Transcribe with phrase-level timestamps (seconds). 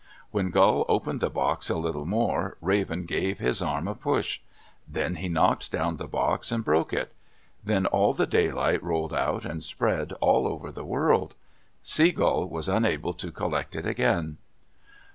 [0.31, 4.41] When Gull opened the box a little more, Raven gave his arm a push.
[4.87, 7.13] Thus he knocked down the box and broke it.
[7.63, 11.35] Then all the daylight rolled out and spread all over the world.
[11.83, 14.39] Sea Gull was unable to collect it again.